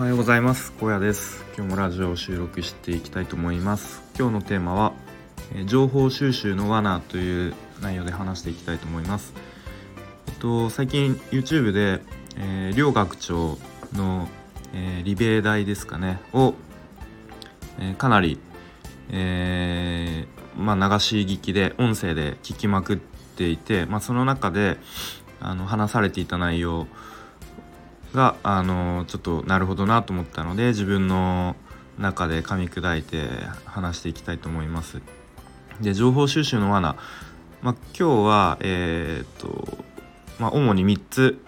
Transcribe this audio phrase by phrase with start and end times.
[0.00, 0.72] はようございます。
[0.80, 1.44] 高野です。
[1.54, 4.02] 今日もラジオを収録していきたいと思います。
[4.18, 4.94] 今日のテーマは
[5.54, 9.34] え情報収集の罠という内容で話していきたいと思います。
[10.26, 12.00] えっと最近 YouTube で、
[12.38, 13.58] えー、両学長
[13.92, 14.26] の、
[14.72, 16.18] えー、リベ大ですかね。
[16.32, 16.54] を、
[17.78, 18.38] えー、かなり、
[19.10, 22.96] えー、まあ、流し聞きで音声で聞きまくっ
[23.36, 24.78] ていて、まあ、その中で
[25.40, 26.86] あの話されていた内容
[28.14, 31.56] があのちょっとなるほどなと思ったので自分の
[31.98, 33.28] 中で噛み砕いて
[33.64, 35.00] 話していきたいと思います。
[35.80, 36.96] で情報収集の罠、
[37.62, 39.78] ま、今日はえー、っと、
[40.38, 41.44] まあ、主に3つ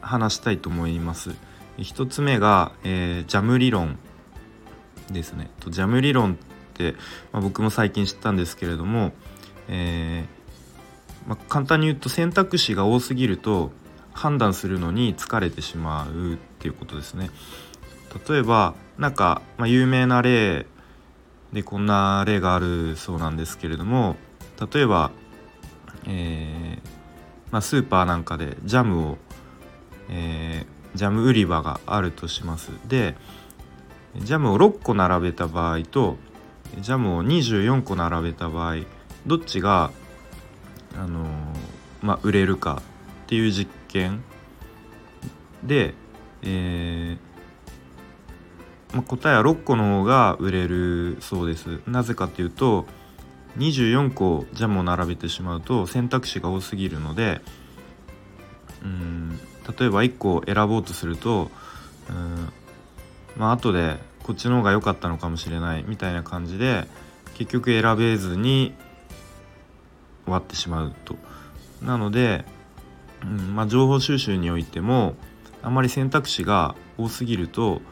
[0.00, 1.34] 話したいと思います。
[1.78, 3.98] 1つ目が、えー、ジャム理論
[5.10, 5.50] ですね。
[5.60, 6.36] とジャム理論っ
[6.74, 6.94] て、
[7.32, 9.12] ま、僕も最近知ったんですけれども、
[9.68, 13.72] えー、ま、簡単に言うと選択肢が多すぎると
[14.16, 17.30] 判断するのに疲れてしまうっていうことですね。
[18.28, 20.66] 例えばなんか、まあ、有名な例
[21.52, 24.16] でこんな例があるそうなんですけれども
[24.72, 25.10] 例えば、
[26.06, 26.88] えー、
[27.50, 29.18] まあ、スーパーなんかでジャムを、
[30.08, 32.70] えー、ジャム売り場があるとします。
[32.88, 33.14] で
[34.16, 36.16] ジャムを6個並べた場合と
[36.80, 38.76] ジャムを24個並べた場合
[39.26, 39.90] どっちが、
[40.96, 41.28] あのー、
[42.00, 42.80] まあ、売れるか
[43.24, 44.22] っていう実験
[45.62, 45.94] で、
[46.42, 52.86] えーまあ、答えは6個の方が売れるそうですなぜかというと
[53.58, 57.40] 24個ジャムを並べてしまうと選択肢が多すぎるので
[58.82, 59.38] うん
[59.78, 61.50] 例えば1個選ぼうとすると
[62.10, 62.52] うん
[63.36, 66.86] まあ後でこっちの方が良かったのかもしれないみたいな感じで
[67.34, 68.74] 結局選べずに
[70.24, 71.16] 終わってしまうと。
[71.82, 72.44] なので
[73.26, 75.16] うんまあ、情報収集においても
[75.62, 77.82] あまり選択肢が多すぎると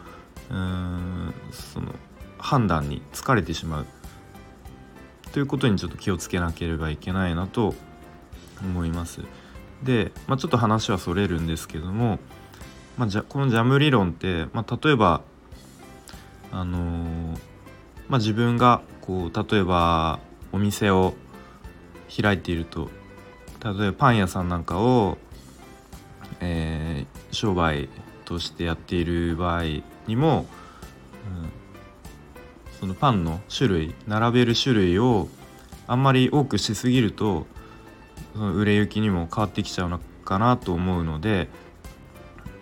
[0.50, 1.94] うんその
[2.38, 3.86] 判断に疲れてしまう
[5.32, 7.74] ということにちょっと気をつけなければいけないなと
[8.62, 9.22] 思います。
[9.82, 12.20] で、まあ、ちょっと話はそれるんですけども、
[12.96, 15.22] まあ、じゃこのジャム理論って、まあ、例えば
[16.52, 17.38] あのー、
[18.08, 20.20] まあ、自分がこう例えば
[20.52, 21.14] お店を
[22.22, 22.88] 開いていると
[23.64, 25.16] 例えばパン屋さんなんかを、
[27.34, 27.88] 商売
[28.24, 29.62] としてやっている場合
[30.06, 30.46] にも、
[32.70, 35.28] うん、そのパンの種類並べる種類を
[35.86, 37.46] あんまり多くしすぎると
[38.32, 41.48] その売れ行きにも変わってきちゃうのかなと思うので、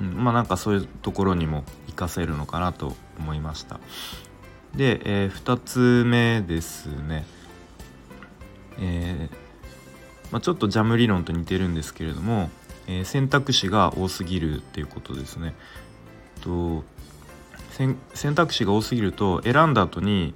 [0.01, 3.79] うん、まあなんかそういうところにも活かせるのかなと思いました。
[4.75, 7.25] で、えー、2つ目ですね。
[8.79, 9.43] えー
[10.33, 12.51] まあ、ちょっとジャム理論と似てるんですけれども、
[12.87, 15.55] えー、選択肢が多すぎるっていうことですね。
[16.41, 16.85] と
[17.71, 17.97] 選
[18.35, 20.35] 択肢が多すぎると選んだ後に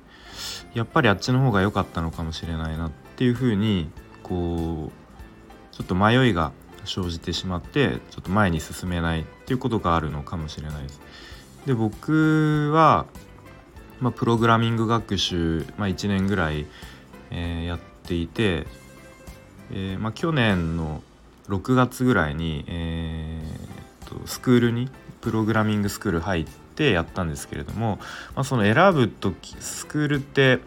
[0.74, 3.90] やっぱりあっちの方が良かったのかもしれないなっていうふうに
[4.22, 6.52] こうちょっと迷いが
[6.84, 11.00] 生じてしまってちょっと前に進めないっていうことがあるのかもしれないです。
[11.66, 13.06] で僕は、
[14.00, 16.66] まあ、プログラミング学習、まあ、1年ぐらい、
[17.30, 18.66] えー、やっていて
[19.72, 21.02] えー、まあ、去年の
[21.48, 24.88] 6月ぐらいに、えーと、スクールに
[25.20, 27.98] プログラミングスクール入ってやったんですけれども、
[28.34, 30.60] まあ、その選ぶ時スクールって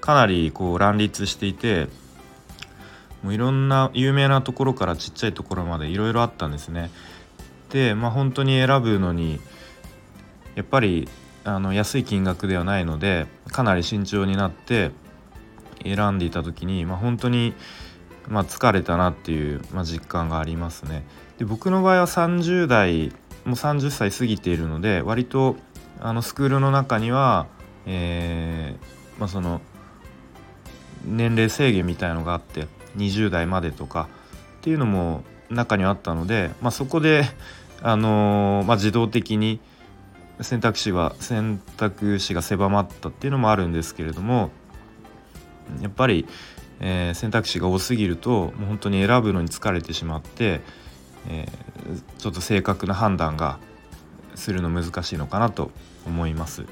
[0.00, 1.88] かなりこう乱立していて
[3.22, 6.90] もういろんな有名なところからちっちゃいところまでいろいろあったんですね。
[7.70, 9.40] でまあ本当に選ぶのに
[10.54, 11.08] やっぱり
[11.44, 14.90] あの安い金額ではないのでかなり慎重になって
[15.82, 17.54] 選んでいた時に、まあ、本当に
[18.28, 21.04] まあ、疲れたなっていう、まあ、実感がありますね。
[21.38, 23.08] で僕の場合は30代
[23.44, 25.56] もう30歳過ぎているので割と
[26.00, 27.46] あのスクールの中には、
[27.86, 29.60] えー、まあ、その
[31.04, 34.08] 年齢制限みたいのがあって20代までとか
[34.58, 37.24] っていうのも中にはあったので、まあ、そこで、
[37.82, 39.60] あのー、まあ、自動的に
[40.40, 44.50] 選択肢は選択肢が狭まったっていうのもあるんですけれども
[45.80, 46.26] やっぱり
[46.86, 50.60] えー、選択肢が多すぎるともう本当に選ぶのに疲れてしまって、
[51.26, 53.58] えー、ちょっと正確な判断が
[54.34, 55.70] するの難しいのかなと
[56.06, 56.66] 思います。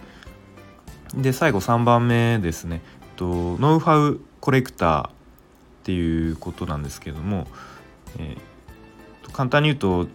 [1.14, 2.82] で最後3番目ですね
[3.17, 5.12] とノウハウコレクターっ
[5.85, 7.47] ていうことなんですけども、
[8.19, 10.06] えー、簡単に言うと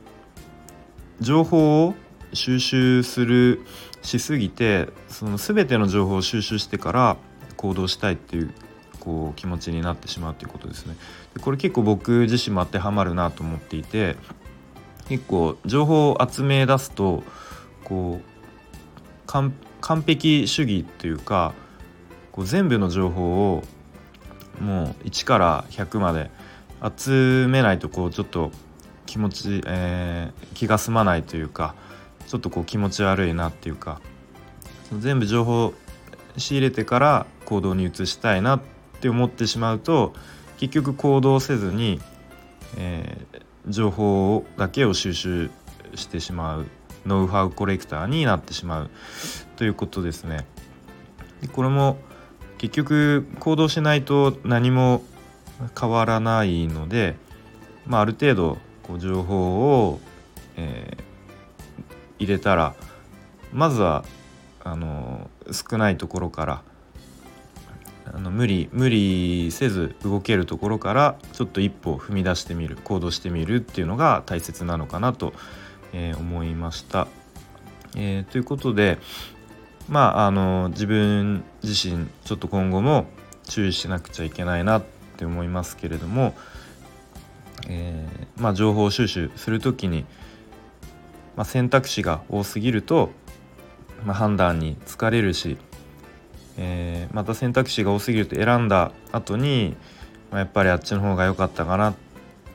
[1.21, 1.95] 情報を
[2.33, 3.61] 収集する
[4.03, 7.17] しすぎてその全ての情報を収集してから
[7.55, 8.53] 行動したいっていう
[9.07, 10.97] こう気持ちになってしまうということですね。
[11.33, 14.17] でこれ結構僕自身も当てはまるなと思っていて
[15.07, 17.23] 結構情報を集め出すと
[17.85, 19.53] こう完
[20.05, 21.53] 璧主義というか
[22.33, 23.63] こう全部の情報を
[24.59, 26.29] もう1から100まで
[26.97, 28.51] 集めないとこうちょっと
[29.05, 31.75] 気持ち、えー、気が済まないというか
[32.27, 34.01] ちょっとこう気持ち悪いなっていうか
[34.99, 35.73] 全部情報
[36.35, 38.61] 仕入れてから行動に移したいなっ
[38.97, 40.13] って思ってしまうと
[40.57, 42.01] 結局行動せずに、
[42.77, 45.51] えー、情報だけを収集
[45.95, 46.65] してしまう
[47.05, 48.89] ノウハウコレクターになってしまう
[49.55, 50.45] ということですね。
[51.41, 51.97] でこれも
[52.57, 55.03] 結局行動しないと何も
[55.79, 57.15] 変わらないので、
[57.85, 59.99] まあ、ある程度こう情報を、
[60.55, 62.75] えー、入れたら
[63.53, 64.03] まずは
[64.63, 66.63] あの少ないところから
[68.13, 75.33] あの無理無理せず動けるところからちょっと一歩踏み出してみる行動してみるっていうのが大切なのかなと、
[75.93, 77.07] えー、思いました。
[77.95, 78.99] えー、ということで
[79.89, 83.07] まああの自分自身ちょっと今後も
[83.47, 84.83] 注意しなくちゃいけないなっ
[85.17, 86.35] て思いますけれども、
[87.67, 90.05] えー、まあ、情報収集する時に、
[91.35, 93.11] まあ、選択肢が多すぎると、
[94.05, 95.57] まあ、判断に疲れるし、
[96.57, 99.75] えー、また選択肢が多すぎると選んだ後に、
[100.31, 101.95] まあ、やっぱりあっちの方が良かったかなっ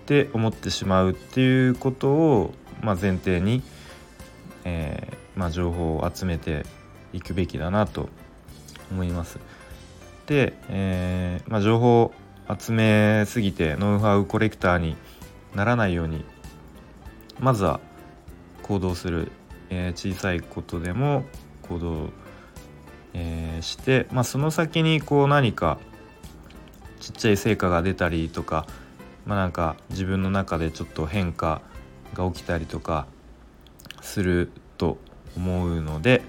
[0.07, 3.63] て思ってしまうっていうことを、ま前提に、
[4.65, 6.67] えま情報を集めて
[7.13, 8.09] いくべきだなと
[8.91, 9.39] 思います。
[10.27, 12.13] で、えー、ま、情報
[12.59, 14.97] 集めすぎてノウハウコレクターに
[15.55, 16.25] ならないように
[17.39, 17.81] まずは
[18.63, 19.33] 行動する、
[19.71, 21.25] え、小さいことでも
[21.63, 22.13] 行動する、
[23.14, 25.79] えー、して、まあ、その先にこう何か
[27.00, 28.67] ちっちゃい成果が出たりとか、
[29.26, 31.61] まあ、なんか自分の中でちょっと変化
[32.14, 33.06] が起きたりとか
[34.00, 34.99] すると
[35.37, 36.23] 思うので、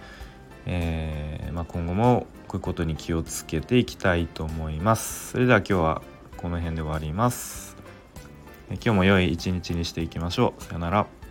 [0.65, 5.31] えー、まあ、今後もこういうことに気をつけていきたいと思います。
[5.31, 6.01] それでは今日は
[6.38, 7.75] この辺で終わります。
[8.69, 10.63] 今日も良い一日にしていきましょう。
[10.63, 11.23] さよなら。